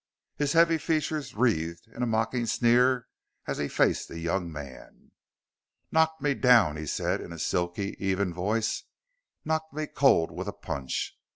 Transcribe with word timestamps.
His 0.35 0.53
heavy 0.53 0.79
features 0.79 1.35
wreathed 1.35 1.85
into 1.89 2.01
a 2.01 2.07
mocking 2.07 2.47
sneer 2.47 3.05
as 3.45 3.59
he 3.59 3.67
faced 3.67 4.07
the 4.07 4.17
young 4.17 4.51
man. 4.51 5.11
"Knocked 5.91 6.23
me 6.23 6.33
down!" 6.33 6.75
he 6.75 6.87
said 6.87 7.21
in 7.21 7.31
a 7.31 7.37
silky, 7.37 7.95
even 8.03 8.33
voice. 8.33 8.85
"Knocked 9.45 9.73
me 9.73 9.85
cold 9.85 10.31
with 10.31 10.47
a 10.47 10.53
punch. 10.53 11.15